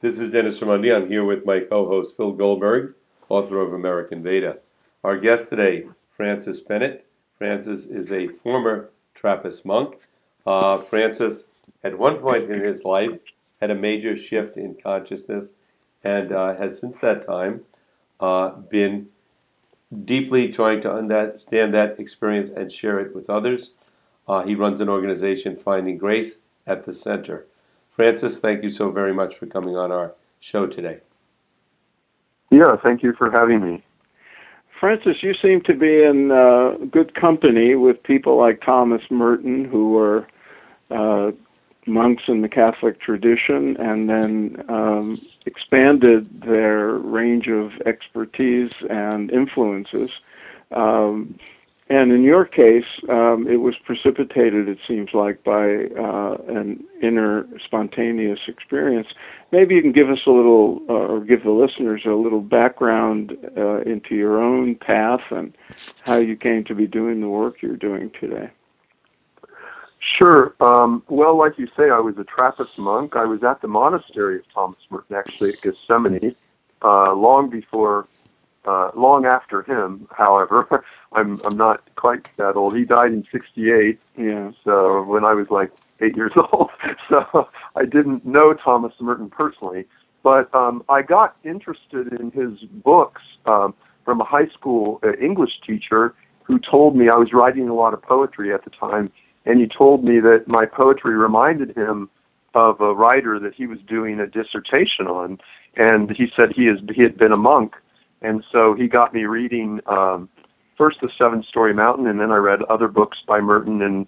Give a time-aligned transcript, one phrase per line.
[0.00, 0.94] This is Dennis Raimondi.
[0.94, 2.94] I'm here with my co-host Phil Goldberg,
[3.28, 4.58] author of American Veda.
[5.02, 7.04] Our guest today, Francis Bennett.
[7.36, 9.96] Francis is a former Trappist monk.
[10.46, 11.46] Uh, Francis,
[11.82, 13.10] at one point in his life,
[13.60, 15.54] had a major shift in consciousness
[16.04, 17.62] and uh, has since that time
[18.20, 19.08] uh, been
[20.04, 23.72] deeply trying to understand that experience and share it with others.
[24.28, 26.38] Uh, he runs an organization, Finding Grace,
[26.68, 27.46] at the center.
[27.98, 30.98] Francis, thank you so very much for coming on our show today.
[32.48, 33.82] Yeah, thank you for having me.
[34.78, 39.90] Francis, you seem to be in uh, good company with people like Thomas Merton, who
[39.90, 40.28] were
[40.92, 41.32] uh,
[41.88, 50.12] monks in the Catholic tradition and then um, expanded their range of expertise and influences.
[50.70, 51.36] Um,
[51.90, 57.46] and in your case, um, it was precipitated, it seems like, by uh, an inner
[57.64, 59.08] spontaneous experience.
[59.52, 63.36] Maybe you can give us a little, uh, or give the listeners a little background
[63.56, 65.56] uh, into your own path and
[66.04, 68.50] how you came to be doing the work you're doing today.
[70.00, 70.54] Sure.
[70.60, 73.16] Um, well, like you say, I was a Trappist monk.
[73.16, 76.34] I was at the monastery of Thomas Merton, actually at Gethsemani,
[76.82, 78.06] uh, long before,
[78.64, 80.06] uh, long after him.
[80.12, 82.76] However, I'm I'm not quite that old.
[82.76, 84.00] He died in '68.
[84.16, 84.52] Yeah.
[84.64, 86.70] So when I was like eight years old,
[87.08, 89.86] so I didn't know Thomas Merton personally,
[90.22, 95.60] but um, I got interested in his books um, from a high school uh, English
[95.66, 99.12] teacher who told me I was writing a lot of poetry at the time
[99.48, 102.10] and he told me that my poetry reminded him
[102.54, 105.40] of a writer that he was doing a dissertation on,
[105.74, 107.74] and he said he is he had been a monk,
[108.22, 110.28] and so he got me reading um,
[110.76, 114.06] first the Seven Storey Mountain, and then I read other books by Merton, and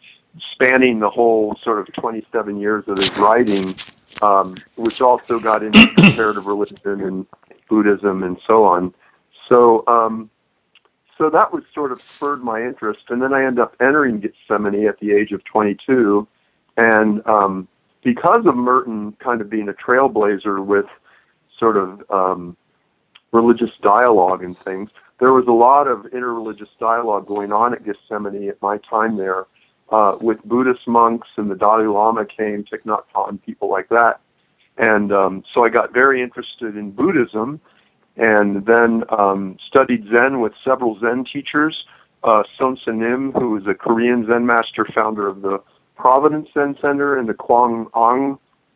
[0.53, 3.75] spanning the whole sort of 27 years of his writing,
[4.23, 7.27] um, which also got into comparative religion and
[7.69, 8.95] Buddhism and so on.
[9.49, 10.31] So um,
[11.21, 13.03] so that was sort of spurred my interest.
[13.11, 16.27] And then I ended up entering Gethsemani at the age of 22.
[16.79, 17.69] And um,
[18.03, 20.87] because of Merton kind of being a trailblazer with
[21.59, 22.57] sort of um,
[23.33, 28.49] religious dialogue and things, there was a lot of interreligious dialogue going on at Gethsemani
[28.49, 29.47] at my time there
[29.91, 34.21] uh, with Buddhist monks and the Dalai Lama came, Thich Nhat Hanh, people like that.
[34.79, 37.61] And um, so I got very interested in Buddhism
[38.17, 41.87] and then um, studied Zen with several Zen teachers.
[42.23, 45.63] Uh, Soen Sa Nim, who was a Korean Zen master, founder of the
[45.97, 47.89] Providence Zen Center and the Kwang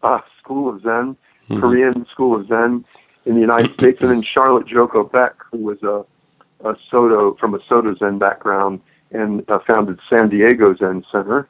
[0.03, 1.61] uh, School of Zen, mm-hmm.
[1.61, 2.85] Korean School of Zen
[3.27, 6.05] in the United States, and then Charlotte Joko Beck, who was a,
[6.67, 8.81] a Soto from a Soto Zen background
[9.11, 11.49] and uh, founded San Diego Zen Center.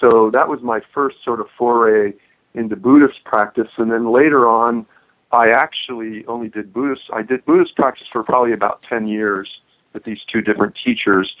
[0.00, 2.14] So that was my first sort of foray
[2.54, 4.86] into Buddhist practice, and then later on,
[5.30, 7.04] I actually only did Buddhist.
[7.12, 9.60] I did Buddhist practice for probably about ten years
[9.92, 11.34] with these two different teachers,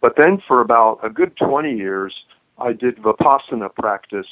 [0.00, 2.14] but then for about a good twenty years,
[2.58, 4.26] I did vipassana practice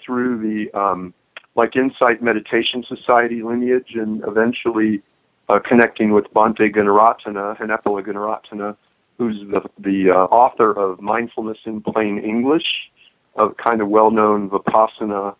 [0.00, 1.14] through the um,
[1.54, 5.02] like Insight Meditation Society lineage, and eventually
[5.48, 8.76] uh, connecting with Bhante Gunaratana and Henepola Gunaratana,
[9.18, 12.90] who's the the uh, author of Mindfulness in Plain English,
[13.36, 15.34] a kind of well-known vipassana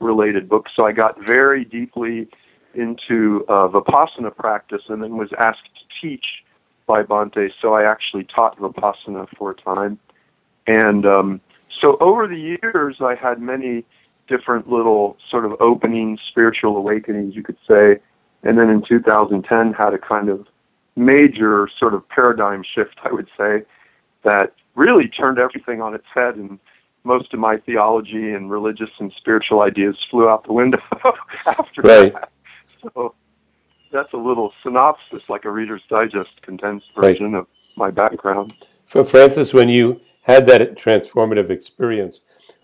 [0.00, 0.68] related book.
[0.74, 2.28] So I got very deeply
[2.74, 6.44] into uh, Vipassana practice and then was asked to teach
[6.86, 7.52] by Bhante.
[7.60, 9.98] So I actually taught Vipassana for a time.
[10.66, 11.40] And um,
[11.70, 13.84] so over the years, I had many
[14.28, 18.00] different little sort of opening spiritual awakenings, you could say.
[18.42, 20.46] And then in 2010, had a kind of
[20.96, 23.62] major sort of paradigm shift, I would say,
[24.22, 26.58] that really turned everything on its head and
[27.04, 30.80] most of my theology and religious and spiritual ideas flew out the window
[31.46, 32.12] after right.
[32.12, 32.30] that.
[32.94, 33.14] So
[33.90, 37.40] that's a little synopsis, like a Reader's Digest condensed version right.
[37.40, 37.46] of
[37.76, 38.54] my background.
[38.86, 42.20] For Francis, when you had that transformative experience,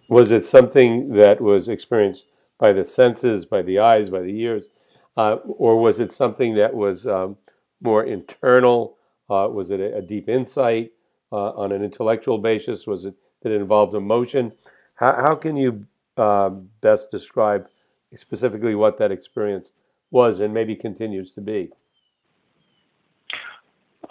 [0.09, 4.71] was it something that was experienced by the senses, by the eyes, by the ears,
[5.17, 7.37] uh, or was it something that was um,
[7.81, 8.97] more internal?
[9.31, 10.93] Uh, was it a, a deep insight
[11.31, 12.87] uh, on an intellectual basis?
[12.87, 14.53] Was it that it involved emotion?
[14.97, 17.69] How, how can you uh, best describe
[18.15, 19.73] specifically what that experience
[20.11, 21.71] was and maybe continues to be?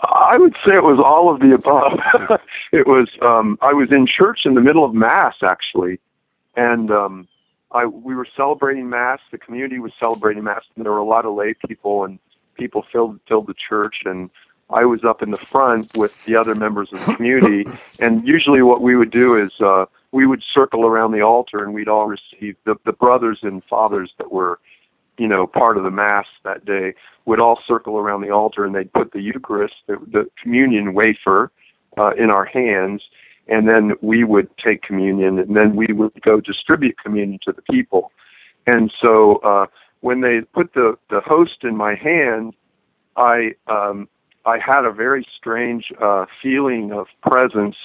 [0.02, 2.00] I would say it was all of the above.
[2.72, 6.00] it was um, I was in church in the middle of mass actually,
[6.56, 7.28] and um,
[7.72, 9.22] I we were celebrating mass.
[9.32, 12.20] The community was celebrating mass, and there were a lot of lay people and
[12.56, 14.04] people filled filled the church.
[14.06, 14.30] And
[14.70, 17.66] I was up in the front with the other members of the community.
[18.00, 21.74] And usually, what we would do is uh, we would circle around the altar, and
[21.74, 24.60] we'd all receive the the brothers and fathers that were
[25.18, 26.94] you know, part of the mass that day
[27.26, 31.52] would all circle around the altar and they'd put the Eucharist, the, the communion wafer,
[31.98, 33.02] uh, in our hands,
[33.48, 37.62] and then we would take communion, and then we would go distribute communion to the
[37.64, 38.12] people.
[38.68, 39.68] And so uh,
[40.02, 42.54] when they put the, the host in my hand,
[43.16, 44.08] I um,
[44.46, 47.76] I had a very strange uh, feeling of presence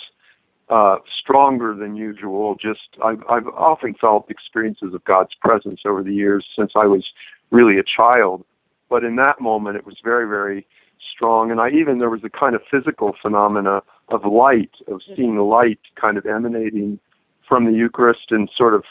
[0.72, 2.54] uh, stronger than usual.
[2.54, 7.04] Just I've, I've often felt experiences of God's presence over the years since I was
[7.50, 8.42] really a child,
[8.88, 10.66] but in that moment it was very very
[11.14, 11.50] strong.
[11.50, 15.80] And I even there was a kind of physical phenomena of light, of seeing light
[15.94, 16.98] kind of emanating
[17.46, 18.82] from the Eucharist and sort of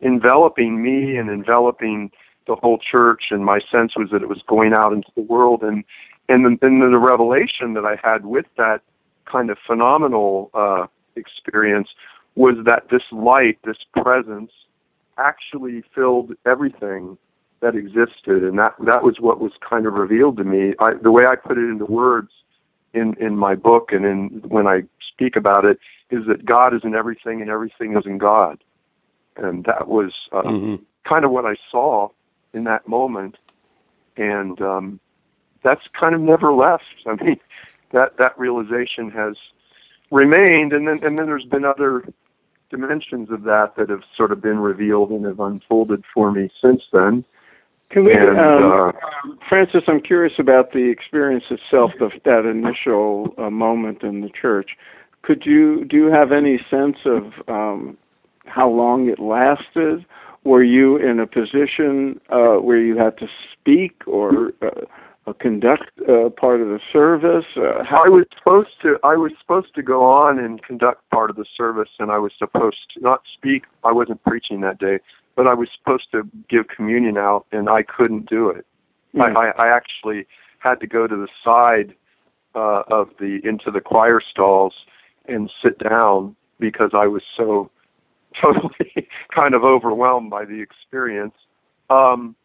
[0.00, 2.10] enveloping me and enveloping
[2.48, 3.30] the whole church.
[3.30, 5.62] And my sense was that it was going out into the world.
[5.62, 5.84] And
[6.28, 8.82] and then, and then the revelation that I had with that
[9.26, 10.88] kind of phenomenal uh,
[11.20, 11.88] experience
[12.34, 14.52] was that this light, this presence,
[15.18, 17.18] actually filled everything
[17.60, 20.74] that existed, and that that was what was kind of revealed to me.
[20.78, 22.32] I, the way I put it into words
[22.94, 25.78] in in my book and in when I speak about it
[26.10, 28.58] is that God is in everything, and everything is in God,
[29.36, 30.76] and that was uh, mm-hmm.
[31.04, 32.08] kind of what I saw
[32.54, 33.36] in that moment,
[34.16, 35.00] and um,
[35.62, 36.84] that's kind of never left.
[37.06, 37.40] I mean,
[37.90, 39.34] that that realization has
[40.10, 42.04] remained, and then and then there's been other
[42.70, 46.86] dimensions of that that have sort of been revealed and have unfolded for me since
[46.92, 47.24] then.
[47.90, 48.92] Can we, and, um, uh,
[49.48, 49.82] Francis?
[49.88, 54.76] I'm curious about the experience itself of that initial uh, moment in the church.
[55.22, 57.98] Could you do you have any sense of um,
[58.46, 60.06] how long it lasted?
[60.44, 64.70] Were you in a position uh, where you had to speak or uh,
[65.34, 67.46] conduct uh, part of the service?
[67.56, 68.98] Uh, how I was supposed to.
[69.02, 72.32] I was supposed to go on and conduct part of the service, and I was
[72.38, 73.66] supposed to not speak.
[73.84, 75.00] I wasn't preaching that day,
[75.34, 78.66] but I was supposed to give communion out, and I couldn't do it.
[79.14, 79.36] Mm.
[79.36, 80.26] I, I, I actually
[80.58, 81.94] had to go to the side
[82.54, 84.74] uh, of the into the choir stalls
[85.26, 87.70] and sit down because I was so
[88.34, 91.34] totally kind of overwhelmed by the experience.
[91.88, 92.36] Um,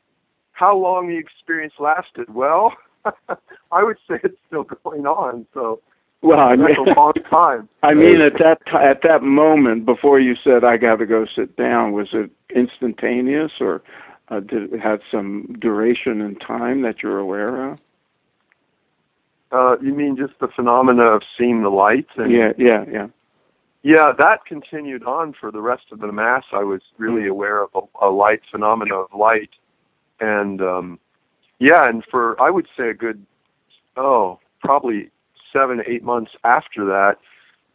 [0.56, 2.34] how long the experience lasted?
[2.34, 2.74] Well,
[3.72, 5.46] I would say it's still going on.
[5.54, 5.81] So,
[6.22, 7.68] well, I mean, a long time.
[7.84, 11.25] I mean, at that t- at that moment before you said I got to go
[11.25, 13.84] sit down, was it instantaneous or
[14.30, 17.81] uh, did it have some duration and time that you're aware of?
[19.52, 22.07] Uh, you mean just the phenomena of seeing the light?
[22.16, 23.07] And, yeah, yeah, yeah.
[23.84, 26.44] Yeah, that continued on for the rest of the mass.
[26.54, 27.30] I was really mm.
[27.30, 29.52] aware of a, a light phenomena of light
[30.20, 31.00] and um,
[31.60, 33.26] yeah, and for I would say a good
[33.98, 35.10] oh probably
[35.54, 37.20] seven eight months after that,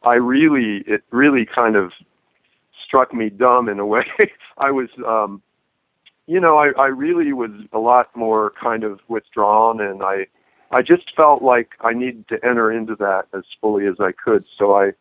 [0.05, 1.93] I really it really kind of
[2.85, 4.07] struck me dumb in a way.
[4.59, 5.43] I was um,
[6.27, 10.27] you know I I really was a lot more kind of withdrawn, and I
[10.71, 14.45] I just felt like I needed to enter into that as fully as I could.
[14.45, 14.93] So I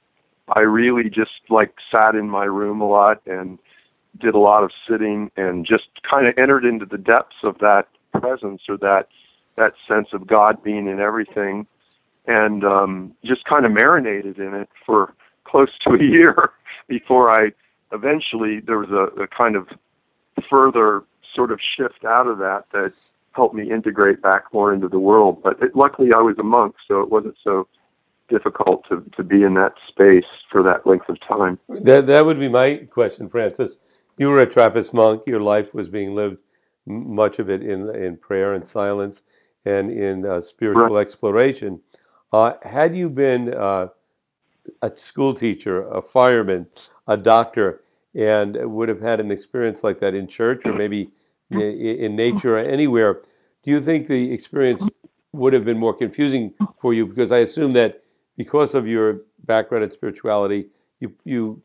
[0.56, 3.60] I really just like sat in my room a lot and
[4.18, 7.88] did a lot of sitting and just kind of entered into the depths of that
[8.14, 9.08] presence or that
[9.56, 11.68] that sense of God being in everything,
[12.28, 15.14] and um, just kind of marinated in it for
[15.44, 16.52] close to a year
[16.88, 17.52] before I
[17.92, 19.68] eventually there was a, a kind of
[20.42, 21.04] further
[21.36, 22.94] sort of shift out of that that
[23.34, 25.44] helped me integrate back more into the world.
[25.44, 27.68] But it, luckily, I was a monk, so it wasn't so
[28.30, 31.60] difficult to, to be in that space for that length of time.
[31.68, 33.80] That that would be my question, Francis
[34.20, 35.24] you were a Trappist monk.
[35.26, 36.38] Your life was being lived,
[36.86, 39.24] much of it in in prayer and silence,
[39.66, 41.02] and in uh, spiritual right.
[41.02, 41.82] exploration.
[42.32, 43.88] Uh, had you been uh,
[44.84, 46.68] a school teacher, a fireman,
[47.08, 47.82] a doctor,
[48.14, 51.10] and would have had an experience like that in church or maybe
[51.50, 53.22] in, in nature or anywhere,
[53.64, 54.84] do you think the experience
[55.32, 57.06] would have been more confusing for you?
[57.06, 58.04] Because I assume that
[58.38, 60.68] because of your background in spirituality,
[61.00, 61.62] you you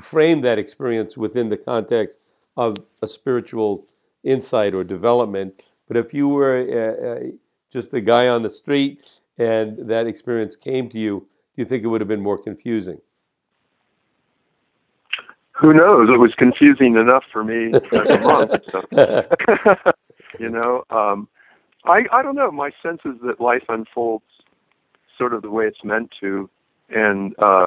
[0.00, 3.84] frame that experience within the context of a spiritual
[4.24, 5.54] insight or development.
[5.86, 7.30] But if you were uh, uh,
[7.70, 11.20] just a guy on the street and that experience came to you,
[11.56, 13.00] do you think it would have been more confusing?
[15.52, 16.08] Who knows?
[16.08, 18.62] It was confusing enough for me as a monk.
[18.70, 18.84] So.
[20.38, 21.28] you know, um,
[21.84, 22.50] I I don't know.
[22.52, 24.24] My sense is that life unfolds
[25.16, 26.48] sort of the way it's meant to,
[26.90, 27.66] and uh,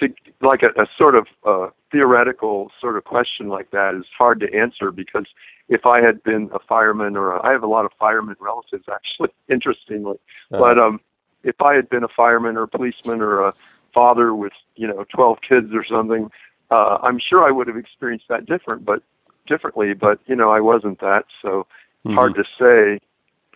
[0.00, 4.40] to like a, a sort of uh, theoretical sort of question like that is hard
[4.40, 5.26] to answer because
[5.68, 8.84] if I had been a fireman or a, I have a lot of fireman relatives
[8.92, 10.18] actually, interestingly,
[10.50, 10.58] uh-huh.
[10.58, 11.00] but um,
[11.42, 13.54] if I had been a fireman or a policeman or a
[13.94, 16.30] father with you know 12 kids or something,
[16.70, 19.02] uh, I'm sure I would have experienced that different, but
[19.46, 19.94] differently.
[19.94, 21.66] But you know, I wasn't that, so
[22.04, 23.00] It's hard to say,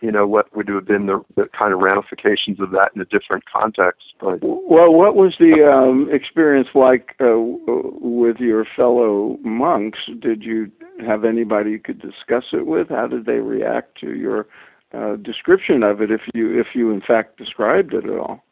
[0.05, 3.05] you know, what would have been the, the kind of ramifications of that in a
[3.05, 4.13] different context.
[4.19, 9.97] But Well, what was the um, experience like uh, with your fellow monks?
[10.19, 12.89] Did you have anybody you could discuss it with?
[12.89, 14.45] How did they react to your
[14.93, 18.43] uh, description of it, if you if you in fact described it at all?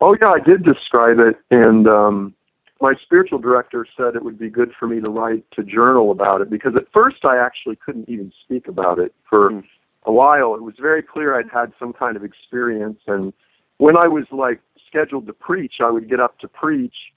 [0.00, 2.34] Oh yeah, I did describe it, and um,
[2.80, 6.40] my spiritual director said it would be good for me to write to journal about
[6.40, 9.64] it because at first I actually couldn't even speak about it for Mm.
[10.10, 10.54] A while.
[10.54, 13.32] It was very clear I'd had some kind of experience, and
[13.78, 17.12] when I was like scheduled to preach, I would get up to preach,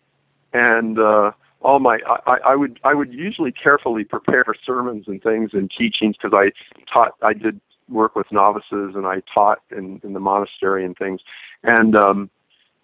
[0.53, 1.31] and uh,
[1.61, 6.15] all my I, I would I would usually carefully prepare sermons and things and teachings
[6.17, 6.51] because I
[6.91, 7.59] taught I did
[7.89, 11.21] work with novices and I taught in, in the monastery and things,
[11.63, 12.29] and um,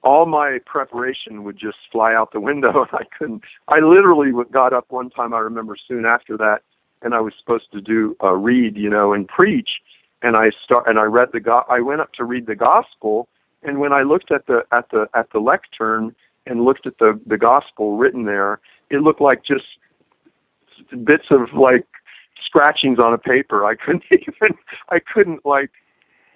[0.02, 2.82] all my preparation would just fly out the window.
[2.82, 6.64] And I couldn't I literally got up one time I remember soon after that
[7.02, 9.82] and I was supposed to do a read you know and preach
[10.22, 13.28] and I start and I read the go- I went up to read the gospel
[13.64, 17.22] and when I looked at the at the at the lectern and looked at the
[17.26, 18.60] the gospel written there
[18.90, 19.66] it looked like just
[21.04, 21.86] bits of like
[22.42, 24.58] scratchings on a paper I couldn't even
[24.90, 25.72] I couldn't like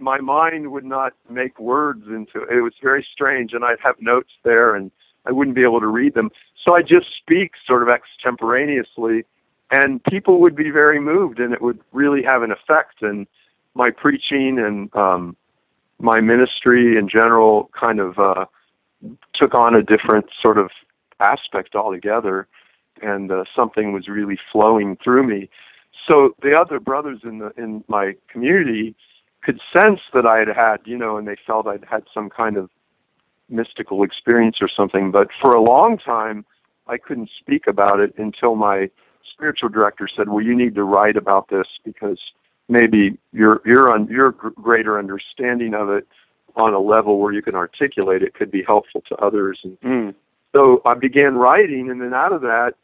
[0.04, 2.58] my mind would not make words into it.
[2.58, 4.92] It was very strange, and I'd have notes there, and
[5.25, 6.30] I wouldn't be able to read them.
[6.63, 9.25] So I just speak sort of extemporaneously,
[9.72, 13.02] and people would be very moved, and it would really have an effect.
[13.02, 13.25] And
[13.75, 15.36] my preaching and um,
[16.00, 18.46] my ministry in general kind of uh,
[19.34, 20.70] took on a different sort of
[21.20, 22.48] aspect altogether,
[23.01, 25.50] and uh, something was really flowing through me.
[26.08, 28.96] So the other brothers in the in my community
[29.42, 32.58] could sense that I had had, you know, and they felt I'd had some kind
[32.58, 32.70] of
[33.50, 35.12] mystical experience or something.
[35.12, 36.46] But for a long time,
[36.88, 38.89] I couldn't speak about it until my
[39.24, 42.20] spiritual director said, "Well, you need to write about this because
[42.70, 46.08] maybe your your on your greater understanding of it
[46.55, 50.15] on a level where you can articulate it could be helpful to others." And Mm.
[50.55, 52.75] so I began writing, and then out of that,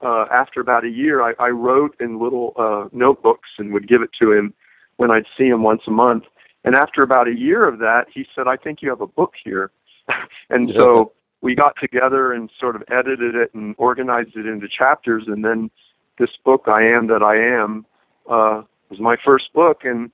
[0.00, 4.02] uh, after about a year, I, I wrote in little uh, notebooks and would give
[4.02, 4.54] it to him
[4.96, 6.24] when I'd see him once a month.
[6.64, 9.34] And after about a year of that, he said, I think you have a book
[9.42, 9.70] here.
[10.50, 15.26] and so we got together and sort of edited it and organized it into chapters.
[15.28, 15.70] And then
[16.18, 17.86] this book, I Am That I Am,
[18.28, 19.84] uh, was my first book.
[19.84, 20.10] And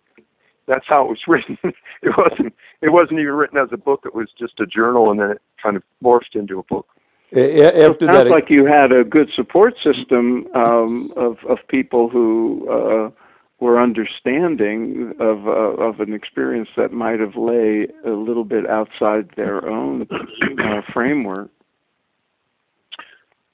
[0.66, 1.58] that's how it was written.
[1.64, 4.02] it wasn't, it wasn't even written as a book.
[4.04, 6.86] It was just a journal and then it kind of morphed into a book.
[7.32, 11.38] A- a- After it sounds that, like you had a good support system um, of
[11.46, 13.10] of people who uh,
[13.58, 19.28] were understanding of uh, of an experience that might have lay a little bit outside
[19.34, 20.06] their own
[20.60, 21.50] uh, framework.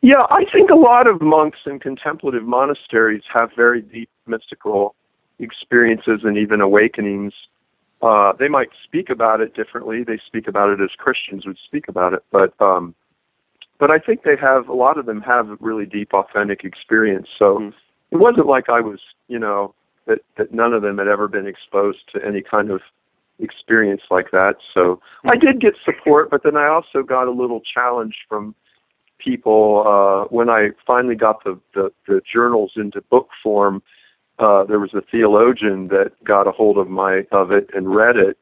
[0.03, 4.95] Yeah, I think a lot of monks in contemplative monasteries have very deep mystical
[5.43, 7.35] experiences and even awakenings.
[8.01, 10.03] Uh, they might speak about it differently.
[10.03, 12.95] They speak about it as Christians would speak about it, but um,
[13.79, 17.29] but I think they have a lot of them have really deep, authentic experience.
[17.39, 17.75] So Mm.
[18.11, 19.75] it wasn't like I was, you know,
[20.07, 22.81] that that none of them had ever been exposed to any kind of
[23.39, 24.57] experience like that.
[24.75, 28.55] So I did get support, but then I also got a little challenge from
[29.19, 33.83] people uh, when I finally got the, the, the journals into book form.
[34.39, 38.17] Uh, there was a theologian that got a hold of my of it and read
[38.17, 38.37] it,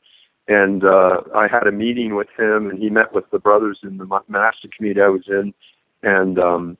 [0.48, 3.98] and uh, I had a meeting with him, and he met with the brothers in
[3.98, 5.52] the mon- monastic community I was in,
[6.02, 6.78] and um,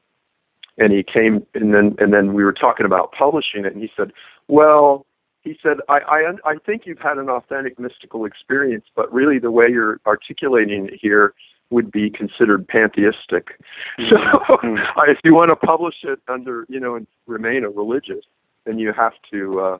[0.78, 3.90] and he came, and then and then we were talking about publishing it, and he
[3.96, 4.12] said,
[4.48, 5.06] "Well."
[5.42, 9.50] He said, I, I, I think you've had an authentic mystical experience, but really the
[9.50, 11.32] way you're articulating it here
[11.70, 13.58] would be considered pantheistic.
[14.10, 14.86] So Mhm.
[14.96, 18.26] I- if you want to publish it under, you know, and remain a religious,
[18.64, 19.78] then you have to, uh,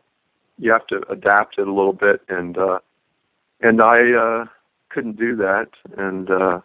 [0.58, 2.22] you have to adapt it a little bit.
[2.28, 2.80] And, uh,
[3.60, 4.46] and I, uh,
[4.88, 5.68] couldn't do that.
[5.96, 6.60] And, uh,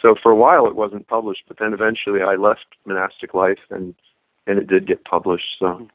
[0.00, 3.94] so for a while it wasn't published, but then eventually I left monastic life and,
[4.46, 5.58] and it did get published.
[5.58, 5.88] So,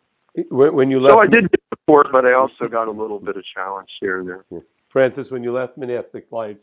[0.50, 3.20] when when you left so I did get support, but I also got a little
[3.20, 4.64] bit of challenge here and there.
[4.90, 6.58] Francis, when you left monastic life,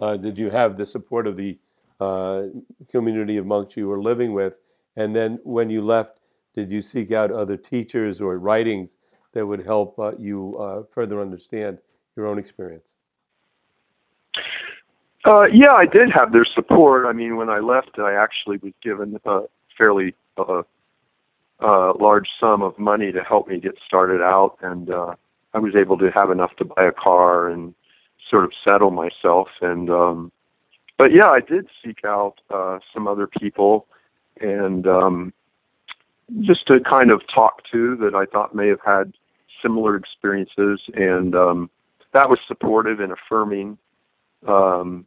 [0.00, 1.56] uh, did you have the support of the
[2.00, 2.44] uh,
[2.90, 4.54] community of monks you were living with?
[4.96, 6.17] And then when you left,
[6.54, 8.96] did you seek out other teachers or writings
[9.32, 11.78] that would help uh, you uh, further understand
[12.16, 12.94] your own experience?
[15.24, 17.06] Uh, yeah, I did have their support.
[17.06, 19.42] I mean, when I left, I actually was given a
[19.76, 20.62] fairly uh,
[21.60, 25.14] uh, large sum of money to help me get started out, and uh,
[25.54, 27.74] I was able to have enough to buy a car and
[28.30, 29.48] sort of settle myself.
[29.60, 30.32] And um,
[30.96, 32.40] but yeah, I did seek out
[32.92, 33.86] some other people,
[34.40, 35.32] and um,
[36.40, 39.12] just to kind of talk to that I thought may have had
[39.62, 41.70] similar experiences, and um,
[42.12, 43.78] that was supportive and affirming.
[44.46, 45.06] Um,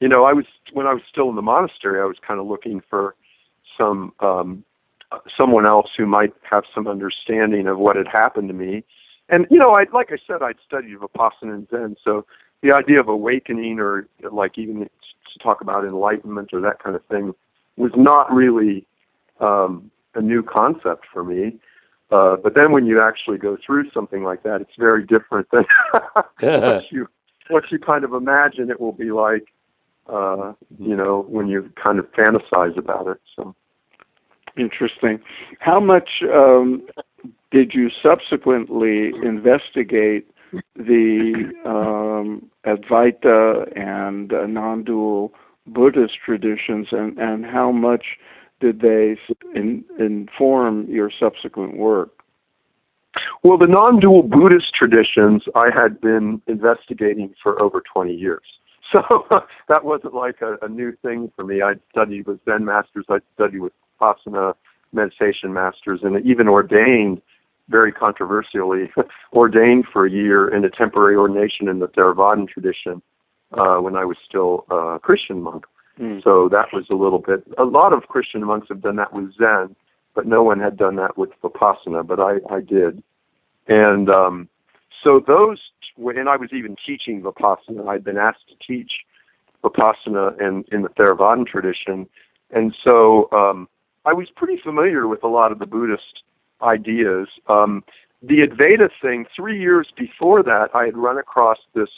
[0.00, 2.46] you know, I was when I was still in the monastery, I was kind of
[2.46, 3.14] looking for
[3.78, 4.64] some um,
[5.36, 8.84] someone else who might have some understanding of what had happened to me.
[9.28, 12.26] And you know, I like I said, I'd studied Vipassana and Zen, so
[12.62, 17.04] the idea of awakening or like even to talk about enlightenment or that kind of
[17.06, 17.34] thing
[17.76, 18.86] was not really
[19.40, 21.56] um, a new concept for me.
[22.10, 25.64] Uh, but then when you actually go through something like that, it's very different than
[26.40, 27.08] what you
[27.48, 29.52] what you kind of imagine it will be like.
[30.08, 33.20] Uh, you know, when you kind of fantasize about it.
[33.34, 33.56] So
[34.56, 35.20] interesting.
[35.58, 36.86] How much um,
[37.50, 40.30] did you subsequently investigate
[40.76, 45.34] the um, Advaita and uh, non-dual
[45.66, 48.18] Buddhist traditions, and, and how much
[48.60, 49.18] did they
[49.54, 52.22] in, inform your subsequent work?
[53.42, 58.42] Well, the non-dual Buddhist traditions I had been investigating for over 20 years.
[58.92, 61.60] So that wasn't like a, a new thing for me.
[61.60, 64.54] I'd studied with Zen masters, I'd studied with Vipassana
[64.92, 67.20] meditation masters, and even ordained,
[67.68, 68.92] very controversially,
[69.32, 73.02] ordained for a year in a temporary ordination in the Theravadan tradition
[73.54, 75.66] uh, when I was still a Christian monk.
[75.98, 76.22] Mm.
[76.22, 77.42] So that was a little bit.
[77.58, 79.74] A lot of Christian monks have done that with Zen,
[80.14, 82.06] but no one had done that with Vipassana.
[82.06, 83.02] But I, I did,
[83.66, 84.48] and um,
[85.02, 85.60] so those.
[85.98, 87.88] And I was even teaching Vipassana.
[87.88, 88.92] I'd been asked to teach
[89.64, 92.06] Vipassana in in the Theravadan tradition,
[92.50, 93.66] and so um,
[94.04, 96.22] I was pretty familiar with a lot of the Buddhist
[96.60, 97.28] ideas.
[97.48, 97.82] Um,
[98.22, 99.26] the Advaita thing.
[99.34, 101.90] Three years before that, I had run across this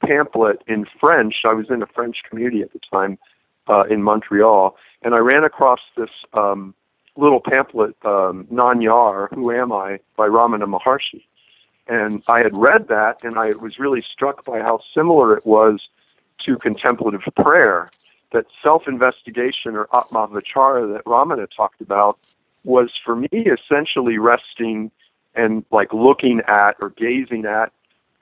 [0.00, 1.42] pamphlet in French.
[1.44, 3.18] I was in a French community at the time
[3.68, 6.74] uh, in Montreal, and I ran across this um,
[7.16, 11.24] little pamphlet, um, Who Am I, by Ramana Maharshi.
[11.88, 15.88] And I had read that, and I was really struck by how similar it was
[16.38, 17.90] to contemplative prayer.
[18.32, 22.18] That self-investigation or atma vichara that Ramana talked about
[22.64, 24.90] was for me essentially resting
[25.36, 27.72] and like looking at or gazing at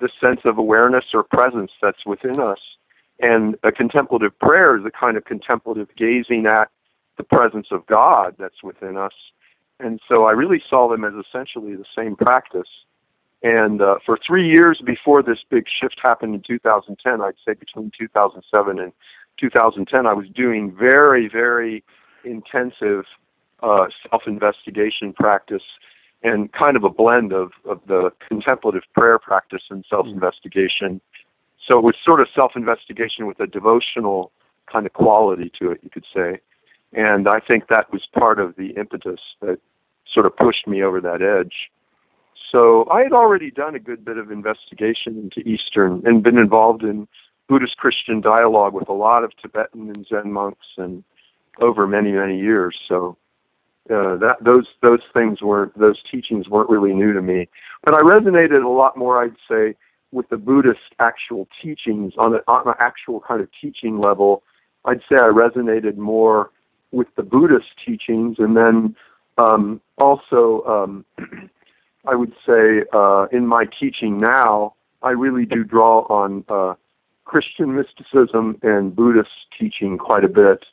[0.00, 2.76] the sense of awareness or presence that's within us
[3.20, 6.70] and a contemplative prayer is a kind of contemplative gazing at
[7.16, 9.12] the presence of God that's within us.
[9.80, 12.68] And so I really saw them as essentially the same practice.
[13.42, 17.92] And uh, for three years before this big shift happened in 2010, I'd say between
[17.96, 18.92] 2007 and
[19.36, 21.84] 2010, I was doing very, very
[22.24, 23.04] intensive
[23.62, 25.62] uh, self-investigation practice
[26.22, 31.00] and kind of a blend of, of the contemplative prayer practice and self-investigation
[31.66, 34.32] so it was sort of self-investigation with a devotional
[34.66, 36.40] kind of quality to it, you could say.
[36.92, 39.60] And I think that was part of the impetus that
[40.06, 41.70] sort of pushed me over that edge.
[42.52, 46.84] So I had already done a good bit of investigation into Eastern and been involved
[46.84, 47.08] in
[47.48, 51.02] Buddhist Christian dialogue with a lot of Tibetan and Zen monks and
[51.58, 52.78] over many, many years.
[52.86, 53.16] So
[53.90, 57.48] uh, that those those things weren't those teachings weren't really new to me.
[57.82, 59.74] But I resonated a lot more, I'd say,
[60.14, 64.44] with the Buddhist actual teachings on, on an actual kind of teaching level,
[64.84, 66.50] I'd say I resonated more
[66.92, 68.94] with the Buddhist teachings, and then
[69.38, 71.04] um, also um,
[72.06, 76.74] I would say uh, in my teaching now, I really do draw on uh,
[77.24, 80.64] Christian mysticism and Buddhist teaching quite a bit,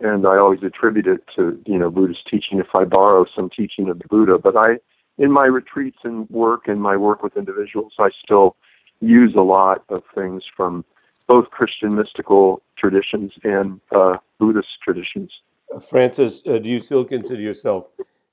[0.00, 3.88] and I always attribute it to you know Buddhist teaching if I borrow some teaching
[3.88, 4.38] of the Buddha.
[4.38, 4.80] But I,
[5.18, 8.56] in my retreats and work and my work with individuals, I still
[9.00, 10.84] use a lot of things from
[11.26, 15.30] both Christian mystical traditions and uh, Buddhist traditions.
[15.88, 17.86] Francis, uh, do you still consider yourself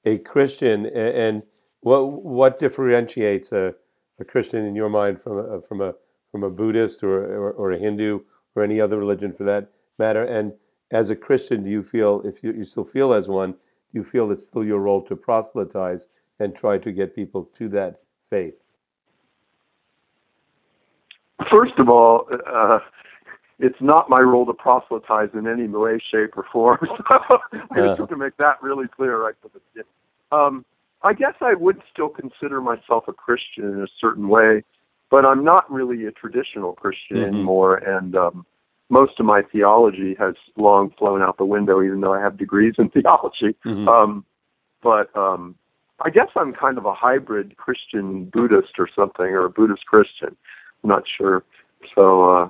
[0.06, 0.88] a Christian?
[0.88, 1.43] And
[1.82, 3.75] what what differentiates a,
[4.19, 5.93] a Christian in your mind from a, from a
[6.32, 8.21] from a Buddhist or, or, or a Hindu
[8.56, 10.23] or any other religion for that matter?
[10.23, 10.53] And
[10.91, 14.03] as a Christian, do you feel if you, you still feel as one, do you
[14.03, 16.08] feel it's still your role to proselytize
[16.39, 18.56] and try to get people to that faith?
[21.52, 22.80] First of all, uh,
[23.60, 26.80] it's not my role to proselytize in any way, shape, or form.
[27.10, 29.91] So I just want to make that really clear right from the beginning.
[30.32, 30.65] Um,
[31.04, 34.63] I guess I would still consider myself a Christian in a certain way,
[35.10, 37.36] but I'm not really a traditional Christian mm-hmm.
[37.36, 38.45] anymore, and um,
[38.89, 42.73] most of my theology has long flown out the window, even though I have degrees
[42.78, 43.56] in theology.
[43.65, 43.88] Mm-hmm.
[43.88, 44.26] Um,
[44.82, 45.56] but um,
[46.02, 50.36] I guess I'm kind of a hybrid Christian Buddhist or something, or a Buddhist Christian.
[50.84, 51.44] I'm not sure.
[51.96, 52.50] So uh,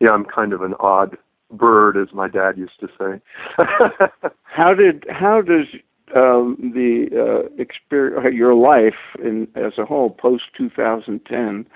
[0.00, 1.18] yeah, I'm kind of an odd
[1.50, 4.08] bird, as my dad used to say.
[4.42, 5.66] how did how does
[6.14, 11.66] um, the uh, experience, your life in, as a whole post 2010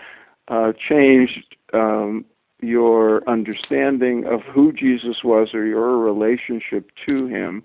[0.48, 2.24] uh, changed um,
[2.60, 7.62] your understanding of who Jesus was or your relationship to him,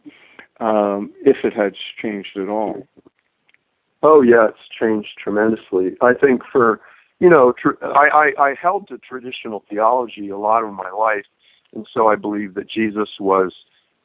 [0.60, 2.88] um, if it has changed at all?
[4.04, 5.96] Oh, yeah, it's changed tremendously.
[6.02, 6.82] I think for,
[7.20, 11.26] you know, tr- I, I, I held to traditional theology a lot of my life,
[11.74, 13.54] and so I believe that Jesus was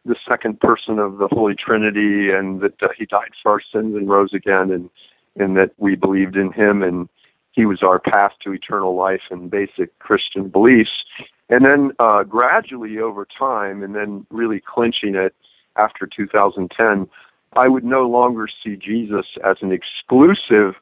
[0.05, 3.95] the second person of the Holy Trinity and that uh, he died for our sins
[3.95, 4.91] and rose again and,
[5.37, 7.09] and that we believed in him and
[7.53, 11.05] he was our path to eternal life and basic Christian beliefs.
[11.51, 15.35] And then uh, gradually over time, and then really clinching it
[15.77, 17.09] after 2010,
[17.55, 20.81] I would no longer see Jesus as an exclusive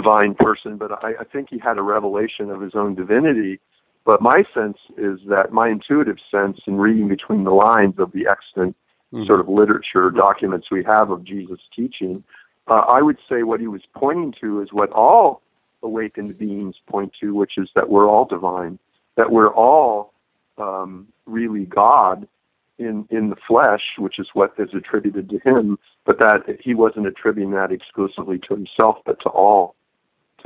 [0.00, 3.60] divine person, but I, I think he had a revelation of his own divinity.
[4.04, 8.26] But my sense is that my intuitive sense in reading between the lines of the
[8.28, 8.76] extant
[9.12, 9.26] mm-hmm.
[9.26, 12.22] sort of literature documents we have of Jesus' teaching,
[12.68, 15.42] uh, I would say what he was pointing to is what all
[15.82, 18.78] awakened beings point to, which is that we're all divine,
[19.14, 20.12] that we're all
[20.58, 22.28] um, really God
[22.78, 27.06] in in the flesh, which is what is attributed to him, but that he wasn't
[27.06, 29.75] attributing that exclusively to himself, but to all,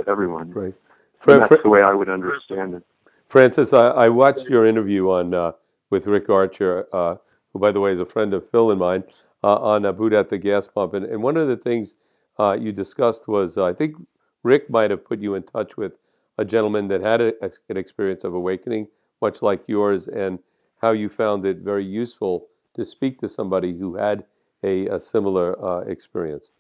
[0.03, 0.51] to everyone.
[0.51, 0.75] Right.
[1.17, 2.83] Fra- that's the way I would understand it.
[3.29, 5.53] Francis, I, I watched your interview on uh,
[5.91, 7.17] with Rick Archer, uh,
[7.53, 9.05] who, by the way, is a friend of Phil and mine,
[9.45, 11.95] uh, on uh, Buddha at the gas pump, and, and one of the things
[12.39, 13.97] uh, you discussed was uh, I think
[14.43, 15.99] Rick might have put you in touch with
[16.39, 17.35] a gentleman that had a,
[17.69, 18.89] an experience of awakening,
[19.21, 20.39] much like yours, and
[20.81, 24.25] how you found it very useful to speak to somebody who had
[24.63, 26.53] a, a similar uh, experience.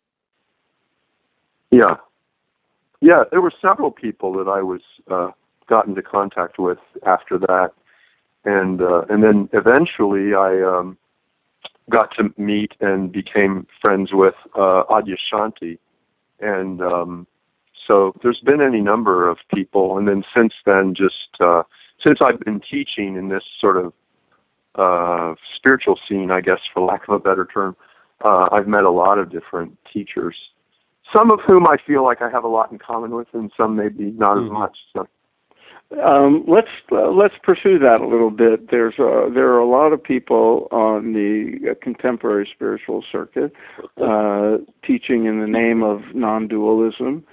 [1.71, 1.97] Yeah,
[3.01, 3.25] yeah.
[3.31, 5.31] There were several people that I was uh,
[5.67, 7.73] got into contact with after that,
[8.45, 10.99] and uh, and then eventually I um,
[11.89, 15.79] got to meet and became friends with uh, Adyashanti,
[16.41, 17.27] and um,
[17.87, 21.63] so there's been any number of people, and then since then, just uh,
[22.03, 23.93] since I've been teaching in this sort of
[24.75, 27.77] uh, spiritual scene, I guess, for lack of a better term,
[28.23, 30.37] uh, I've met a lot of different teachers.
[31.13, 33.77] Some of whom I feel like I have a lot in common with, and some
[33.77, 34.47] maybe not mm-hmm.
[34.47, 34.79] as much.
[34.93, 35.09] So.
[36.01, 38.71] Um, let's uh, let's pursue that a little bit.
[38.71, 43.57] There's uh, there are a lot of people on the uh, contemporary spiritual circuit
[43.97, 47.25] uh, teaching in the name of non-dualism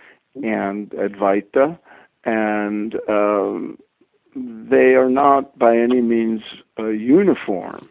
[0.44, 1.78] and Advaita,
[2.24, 3.78] and um,
[4.36, 6.42] they are not by any means
[6.80, 7.88] uh, uniform.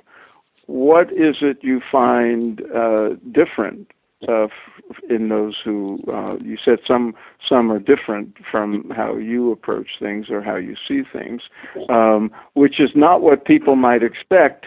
[0.67, 3.93] What is it you find uh, different
[4.27, 4.49] uh,
[5.11, 7.15] in those who uh, you said some
[7.49, 11.43] some are different from how you approach things or how you see things,
[11.89, 14.67] um, which is not what people might expect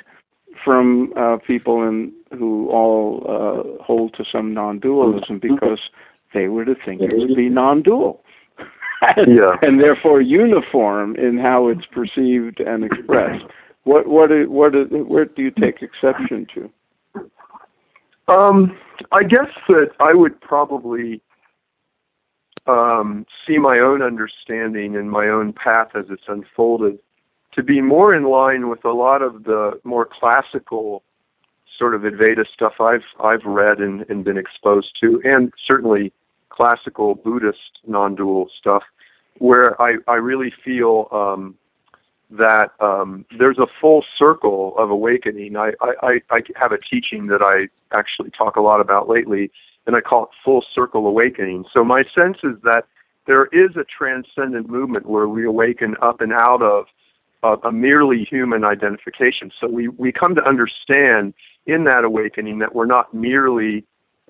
[0.63, 5.79] from uh, people in, who all uh, hold to some non-dualism because
[6.33, 8.23] they were to think it would be non-dual.
[9.17, 9.57] and, yeah.
[9.63, 13.45] and therefore uniform in how it's perceived and expressed.
[13.83, 16.69] What what what where do you take exception to?
[18.29, 18.77] Um,
[19.11, 21.21] I guess that I would probably
[22.67, 26.99] um, see my own understanding and my own path as it's unfolded
[27.53, 31.03] to be more in line with a lot of the more classical
[31.77, 36.13] sort of Advaita stuff I've I've read and, and been exposed to, and certainly
[36.49, 38.83] classical Buddhist non-dual stuff,
[39.39, 41.55] where I, I really feel um,
[42.29, 45.57] that um, there's a full circle of awakening.
[45.57, 49.51] I, I, I have a teaching that I actually talk a lot about lately,
[49.87, 51.65] and I call it full circle awakening.
[51.73, 52.85] So my sense is that
[53.25, 56.87] there is a transcendent movement where we awaken up and out of
[57.63, 59.51] a merely human identification.
[59.59, 61.33] So we, we come to understand
[61.65, 63.85] in that awakening that we're not merely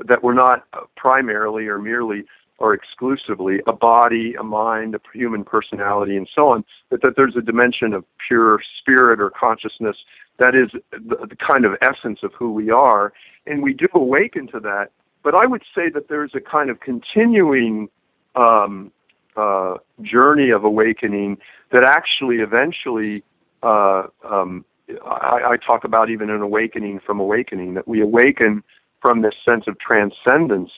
[0.06, 2.24] that we're not primarily or merely
[2.60, 7.36] or exclusively a body, a mind, a human personality, and so on, but that there's
[7.36, 9.98] a dimension of pure spirit or consciousness
[10.38, 13.12] that is the, kind of essence of who we are.
[13.45, 14.91] And we do awaken to that.
[15.22, 17.89] But I would say that there's a kind of continuing
[18.36, 18.91] um,
[19.36, 21.39] uh, journey of awakening
[21.72, 23.24] that actually eventually
[23.63, 24.63] uh, um,
[25.06, 28.63] I, I talk about even an awakening from awakening, that we awaken
[29.02, 30.72] from this sense of transcendence,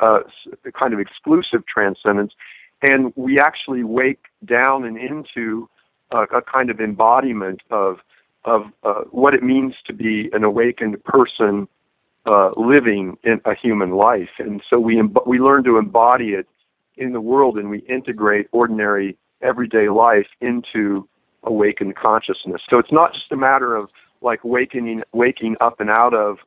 [0.00, 0.20] uh,
[0.72, 2.32] kind of exclusive transcendence,
[2.82, 5.68] and we actually wake down and into
[6.10, 8.00] a, a kind of embodiment of
[8.44, 11.66] of uh, what it means to be an awakened person
[12.26, 16.46] uh, living in a human life, and so we we learn to embody it
[16.96, 21.08] in the world, and we integrate ordinary everyday life into
[21.42, 22.60] awakened consciousness.
[22.68, 26.38] So it's not just a matter of like waking waking up and out of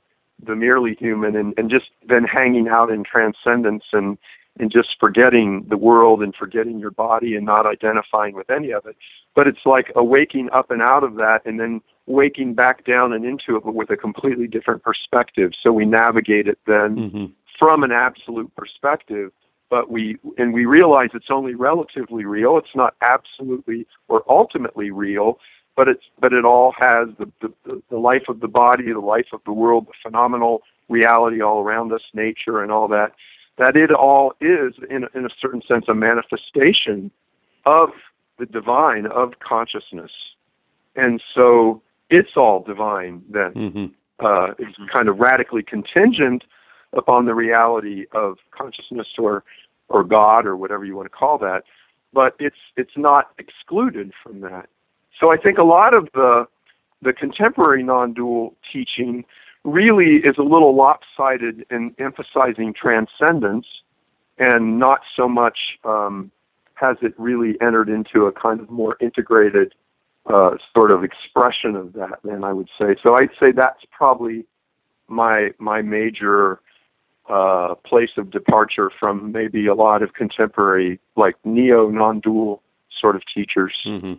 [0.44, 4.18] the merely human and, and just then hanging out in transcendence and
[4.60, 8.86] and just forgetting the world and forgetting your body and not identifying with any of
[8.86, 8.98] it.
[9.34, 13.14] But it's like a waking up and out of that and then waking back down
[13.14, 15.54] and into it but with a completely different perspective.
[15.62, 17.26] So we navigate it then mm-hmm.
[17.58, 19.32] from an absolute perspective
[19.70, 22.58] but we and we realize it's only relatively real.
[22.58, 25.40] It's not absolutely or ultimately real,
[25.80, 29.28] but it's but it all has the, the, the life of the body, the life
[29.32, 33.14] of the world, the phenomenal reality all around us, nature and all that.
[33.56, 37.12] That it all is, in in a certain sense, a manifestation
[37.66, 37.94] of
[38.40, 40.12] the divine, of consciousness,
[40.98, 43.24] and so it's all divine.
[43.30, 43.86] Then mm-hmm.
[44.20, 46.44] uh, it's kind of radically contingent
[46.92, 49.46] upon the reality of consciousness or
[49.88, 51.64] or God or whatever you want to call that,
[52.12, 54.68] but it's it's not excluded from that.
[55.20, 56.48] So I think a lot of the
[57.02, 59.24] the contemporary non-dual teaching
[59.64, 63.84] really is a little lopsided in emphasizing transcendence
[64.38, 66.30] and not so much um,
[66.74, 69.74] has it really entered into a kind of more integrated
[70.26, 72.96] uh, sort of expression of that then I would say.
[73.02, 74.46] So I'd say that's probably
[75.08, 76.60] my my major
[77.30, 82.62] uh, place of departure from maybe a lot of contemporary, like neo non-dual
[83.00, 83.74] sort of teachers.
[83.86, 84.14] Mm-hmm.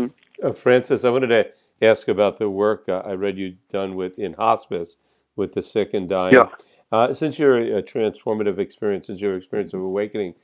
[0.00, 0.06] Mm-hmm.
[0.42, 1.50] Uh, Francis, I wanted to
[1.82, 4.96] ask about the work uh, I read you've done with in hospice
[5.36, 6.34] with the sick and dying.
[6.34, 6.48] Yeah.
[6.92, 10.34] Uh, since your a transformative experience, since your experience of awakening,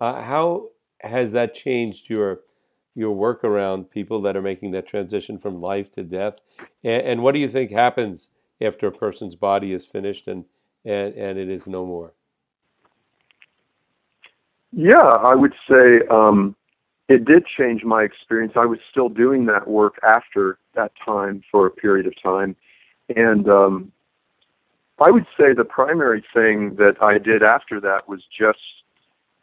[0.00, 0.68] uh, how
[1.00, 2.40] has that changed your
[2.96, 6.38] your work around people that are making that transition from life to death?
[6.82, 8.28] And, and what do you think happens
[8.60, 10.44] after a person's body is finished and
[10.84, 12.12] and, and it is no more?
[14.72, 16.56] Yeah, I would say um,
[17.10, 18.52] it did change my experience.
[18.54, 22.54] I was still doing that work after that time for a period of time.
[23.16, 23.90] And um,
[25.00, 28.60] I would say the primary thing that I did after that was just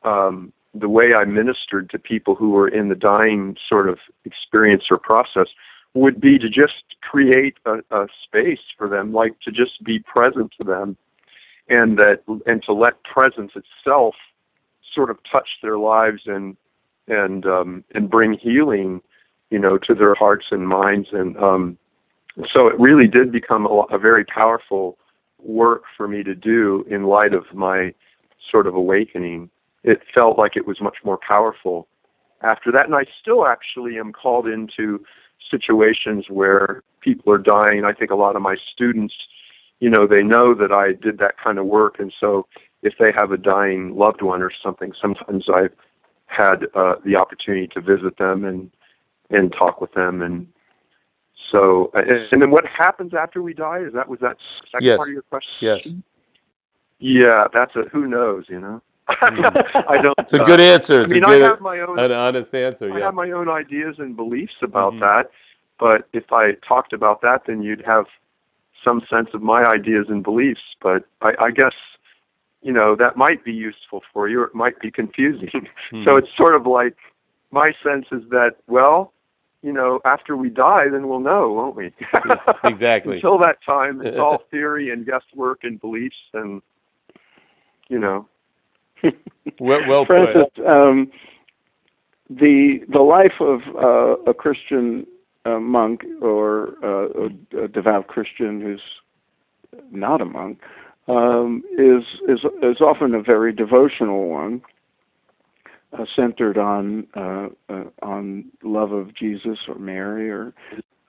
[0.04, 4.86] um, the way I ministered to people who were in the dying sort of experience
[4.90, 5.48] or process
[5.94, 10.54] would be to just create a, a space for them, like to just be present
[10.58, 10.96] to them
[11.68, 14.16] and that and to let presence itself
[14.94, 16.56] sort of touch their lives and
[17.08, 19.02] and um, and bring healing,
[19.50, 21.10] you know, to their hearts and minds.
[21.12, 21.78] And um,
[22.52, 24.98] so it really did become a, a very powerful
[25.40, 27.94] work for me to do in light of my
[28.52, 29.50] sort of awakening.
[29.84, 31.88] It felt like it was much more powerful
[32.42, 35.04] after that, and I still actually am called into
[35.50, 37.86] situations where people are dying.
[37.86, 39.16] I think a lot of my students
[39.80, 42.48] you know, they know that I did that kind of work, and so
[42.82, 45.74] if they have a dying loved one or something, sometimes I've
[46.38, 48.72] had uh, the opportunity to visit them and
[49.30, 50.48] and talk with them, and
[51.52, 53.80] so uh, and then what happens after we die?
[53.80, 54.38] Is that was that
[54.72, 54.98] second yes.
[54.98, 55.52] part of your question?
[55.60, 55.90] Yes.
[57.00, 58.82] Yeah, that's a who knows, you know.
[59.10, 60.18] I don't.
[60.20, 61.02] It's a good answer.
[61.02, 62.92] It's I mean, I have my own an honest answer.
[62.94, 63.06] I yeah.
[63.06, 65.02] have my own ideas and beliefs about mm-hmm.
[65.02, 65.32] that,
[65.80, 68.08] but if I talked about that, then you'd have
[68.84, 70.62] some sense of my ideas and beliefs.
[70.82, 71.74] But I, I guess
[72.68, 75.50] you know that might be useful for you, or it might be confusing.
[75.90, 76.04] Hmm.
[76.04, 76.98] so it's sort of like
[77.52, 79.14] my sense is that well,
[79.62, 81.94] you know, after we die, then we'll know, won't we?
[82.66, 83.16] exactly.
[83.16, 86.62] Until that time, it's all theory and guesswork and beliefs, and
[87.88, 88.28] you know.
[89.60, 91.10] well, well Francis, um,
[92.30, 95.08] the the life of uh, a Christian
[95.46, 98.84] a monk or uh, a, a, devout Christian who's
[99.90, 100.60] not a monk
[101.08, 104.62] um, is is is often a very devotional one,
[105.94, 110.54] uh, centered on uh, uh on love of Jesus or Mary or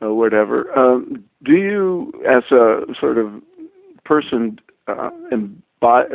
[0.00, 0.76] whatever.
[0.78, 3.42] Um, do you, as a sort of
[4.04, 5.10] person uh,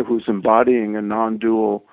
[0.06, 1.86] who's embodying a non-dual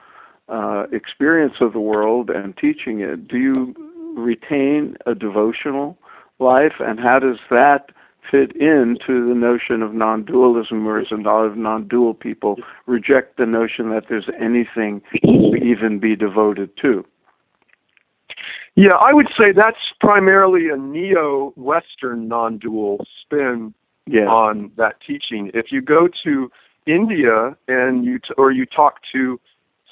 [0.48, 5.96] uh, experience of the world and teaching it, do you retain a devotional
[6.38, 7.90] life, and how does that
[8.30, 13.90] fit into the notion of non-dualism, whereas a lot of non-dual people reject the notion
[13.90, 17.04] that there's anything to even be devoted to?
[18.76, 23.74] Yeah, I would say that's primarily a neo-Western non-dual spin
[24.06, 24.26] yeah.
[24.26, 25.50] on that teaching.
[25.54, 26.50] If you go to
[26.87, 29.40] India and you t- or you talk to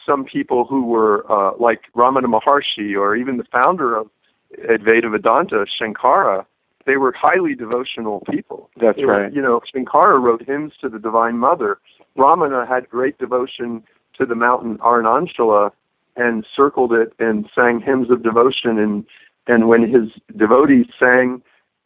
[0.07, 4.11] some people who were uh, like Ramana Maharshi or even the founder of
[4.57, 6.47] Advaita Vedanta, Shankara,
[6.89, 8.71] they were highly devotional people.
[8.79, 9.31] That's they right.
[9.31, 11.79] you know, Shankara wrote hymns to the Divine Mother.
[12.17, 13.85] Ramana had great devotion
[14.19, 15.73] to the mountain Arunachalam
[16.17, 18.79] and circled it and sang hymns of devotion.
[18.79, 19.05] And,
[19.47, 21.43] and when his devotees sang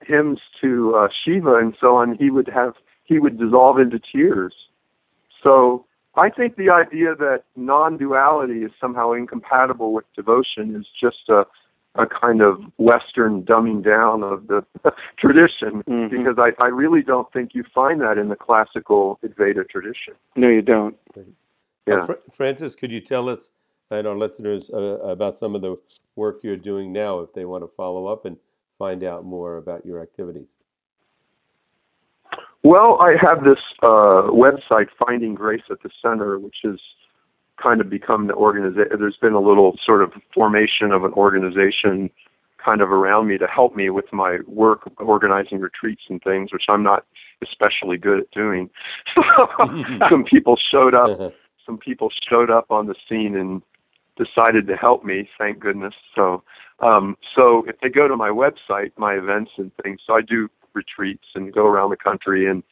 [0.07, 4.55] hymns to uh, Shiva and so on, he would have he would dissolve into tears.
[5.43, 5.85] So
[6.15, 11.47] I think the idea that non-duality is somehow incompatible with devotion is just a
[11.97, 14.65] a kind of Western dumbing down of the
[15.19, 16.11] tradition Mhm.
[16.11, 20.15] because I, I really don't think you find that in the classical Advaita tradition.
[20.37, 20.97] No, you don't.
[21.87, 21.95] Yeah.
[21.97, 23.51] Uh, Fr- Francis, could you tell us
[23.91, 25.77] and our listeners uh, about some of the
[26.17, 28.39] work you're doing now if they want to follow up and
[28.79, 30.47] find out more about your activities?
[32.65, 36.79] Well, I have this uh, website, Finding Grace at the Center, which has
[37.63, 38.99] kind of become the organization.
[38.99, 42.11] There's been a little sort of formation of an organization
[42.59, 46.65] kind of around me to help me with my work organizing retreats and things, which
[46.69, 47.05] I'm not
[47.43, 48.71] especially good at doing.
[50.11, 51.35] some people showed up.
[51.67, 53.63] Some people showed up on the scene and
[54.17, 55.29] decided to help me.
[55.39, 55.95] Thank goodness.
[56.17, 56.43] So,
[56.81, 60.49] um, so if they go to my website, my events and things, so I do
[60.75, 62.63] retreats and go around the country and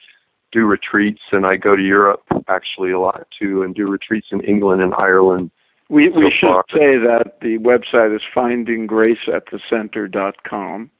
[0.53, 4.41] do retreats and I go to Europe actually a lot too and do retreats in
[4.43, 5.51] England and Ireland.
[5.89, 6.65] We, we So should far.
[6.75, 10.91] say that the website is findinggraceatthecenter.com.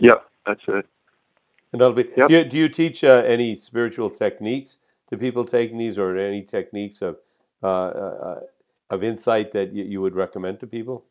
[0.00, 0.86] Yep, that's it.
[1.72, 2.08] And that'll be.
[2.16, 2.28] Yep.
[2.28, 4.76] Do, you, do you teach uh, any spiritual techniques
[5.10, 7.16] to people taking these, or any techniques of
[7.62, 8.40] uh, uh,
[8.90, 11.04] of insight that you, you would recommend to people?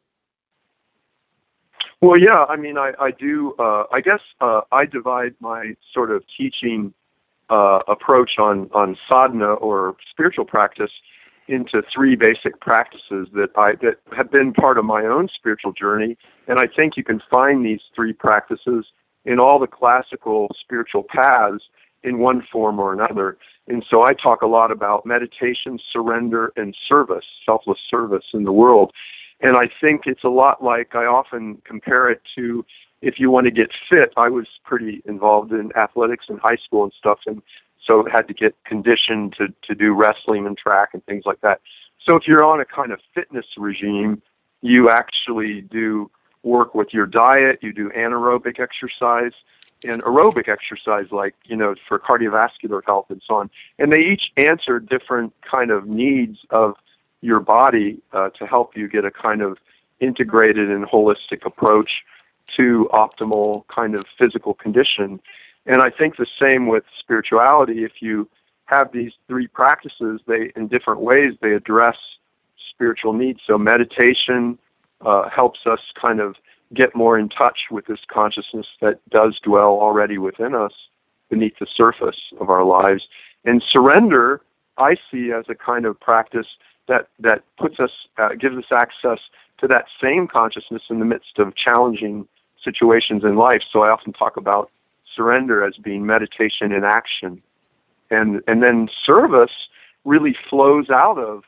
[2.01, 6.11] Well, yeah, I mean, I, I do, uh, I guess uh, I divide my sort
[6.11, 6.93] of teaching
[7.49, 10.91] uh, approach on, on sadhana or spiritual practice
[11.47, 16.17] into three basic practices that I that have been part of my own spiritual journey,
[16.47, 18.85] and I think you can find these three practices
[19.23, 21.63] in all the classical spiritual paths
[22.03, 23.37] in one form or another.
[23.67, 28.51] And so I talk a lot about meditation, surrender, and service, selfless service in the
[28.51, 28.93] world.
[29.41, 32.65] And I think it's a lot like I often compare it to
[33.01, 34.13] if you want to get fit.
[34.17, 37.41] I was pretty involved in athletics in high school and stuff, and
[37.85, 41.61] so had to get conditioned to, to do wrestling and track and things like that.
[42.03, 44.21] So if you're on a kind of fitness regime,
[44.61, 46.09] you actually do
[46.43, 49.33] work with your diet, you do anaerobic exercise
[49.83, 53.49] and aerobic exercise like, you know, for cardiovascular health and so on.
[53.77, 56.75] And they each answer different kind of needs of
[57.21, 59.59] your body uh, to help you get a kind of
[59.99, 62.03] integrated and holistic approach
[62.55, 65.19] to optimal kind of physical condition.
[65.65, 67.83] And I think the same with spirituality.
[67.83, 68.29] If you
[68.65, 71.97] have these three practices, they in different ways they address
[72.69, 73.41] spiritual needs.
[73.45, 74.57] So meditation
[75.01, 76.35] uh, helps us kind of
[76.73, 80.73] get more in touch with this consciousness that does dwell already within us
[81.29, 83.07] beneath the surface of our lives.
[83.45, 84.41] And surrender,
[84.77, 86.47] I see as a kind of practice
[86.87, 89.19] that that puts us uh, gives us access
[89.59, 92.27] to that same consciousness in the midst of challenging
[92.69, 93.63] situations in life.
[93.71, 94.69] So I often talk about
[95.15, 97.31] surrender as being meditation in action,
[98.09, 99.55] and and then service
[100.13, 101.43] really flows out of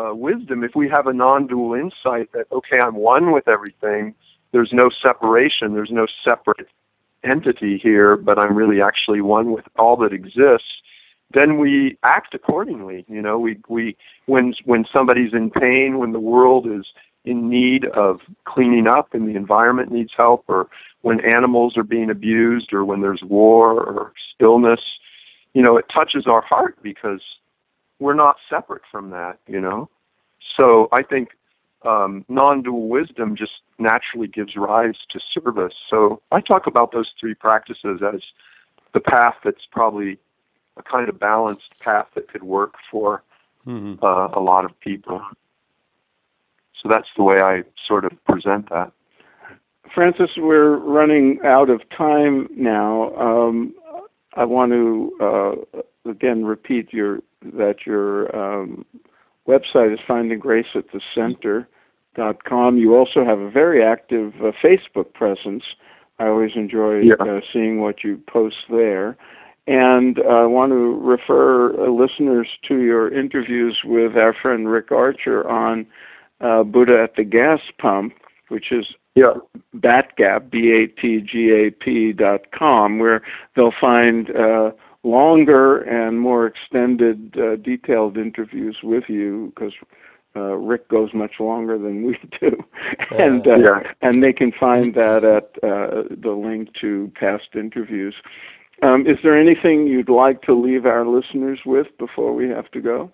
[0.00, 0.64] uh, wisdom.
[0.68, 4.14] If we have a non-dual insight that okay, I'm one with everything.
[4.52, 5.74] There's no separation.
[5.74, 6.68] There's no separate
[7.22, 10.72] entity here, but I'm really actually one with all that exists.
[11.30, 13.04] Then we act accordingly.
[13.08, 16.86] You know, we we when when somebody's in pain, when the world is
[17.28, 20.68] in need of cleaning up and the environment needs help, or
[21.02, 24.80] when animals are being abused, or when there's war or stillness
[25.54, 27.20] you know, it touches our heart because
[27.98, 29.38] we're not separate from that.
[29.46, 29.88] You know,
[30.56, 31.30] so I think
[31.82, 35.74] um, non-dual wisdom just naturally gives rise to service.
[35.90, 38.20] So I talk about those three practices as
[38.92, 40.18] the path that's probably
[40.76, 43.22] a kind of balanced path that could work for
[43.64, 45.20] hmm uh, a lot of people.
[46.82, 48.92] So that's the way I sort of present that.
[49.92, 53.14] Francis, we're running out of time now.
[53.16, 53.74] Um,
[54.34, 58.84] I want to uh, again repeat your that your um,
[59.46, 62.76] website is Finding Grace at the Center.com.
[62.76, 65.64] You also have a very active uh, Facebook presence.
[66.18, 67.14] I always enjoy Yeah.
[67.20, 69.16] uh, seeing what you post there.
[69.66, 75.46] And I want to refer uh, listeners to your interviews with our friend Rick Archer
[75.48, 75.86] on
[76.40, 78.14] uh, Buddha at the Gas Pump,
[78.48, 79.34] which is Yeah.
[79.76, 83.22] Batgap, B-A-T-G-A-P dot com, where
[83.54, 84.72] they'll find uh,
[85.02, 89.72] longer and more extended, uh, detailed interviews with you, because
[90.36, 92.64] uh, Rick goes much longer than we do,
[93.16, 93.92] and uh, Yeah.
[94.02, 98.14] and they can find that at uh, the link to past interviews.
[98.82, 102.80] Um, is there anything you'd like to leave our listeners with before we have to
[102.80, 103.10] go?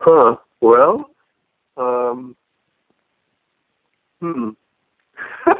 [0.00, 0.36] Huh.
[0.60, 1.10] Well,
[1.78, 2.36] um,
[4.20, 4.50] hmm.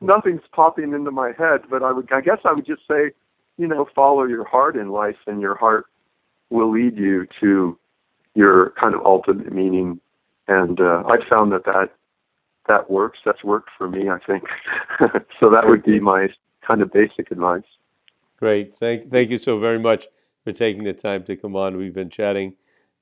[0.00, 3.12] Nothing's popping into my head, but I would, I guess I would just say,
[3.56, 5.86] you know, follow your heart in life, and your heart
[6.50, 7.78] will lead you to
[8.34, 10.00] your kind of ultimate meaning.
[10.48, 11.92] And uh, I've found that that
[12.68, 13.18] that works.
[13.24, 14.44] That's worked for me, I think.
[15.40, 16.28] so that would be my
[16.66, 17.62] kind of basic advice.
[18.38, 18.74] Great.
[18.74, 20.06] Thank, thank you so very much
[20.44, 21.76] for taking the time to come on.
[21.76, 22.54] We've been chatting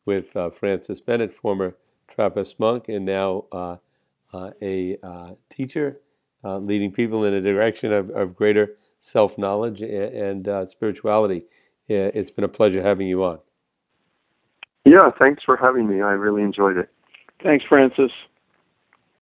[0.04, 1.76] with uh, Francis Bennett, former
[2.10, 3.76] Trappist monk, and now uh,
[4.32, 6.00] uh, a uh, teacher,
[6.44, 11.44] uh, leading people in a direction of, of greater self knowledge and, and uh, spirituality.
[11.88, 13.40] It's been a pleasure having you on.
[14.84, 16.02] Yeah, thanks for having me.
[16.02, 16.88] I really enjoyed it.
[17.42, 18.12] Thanks, Francis.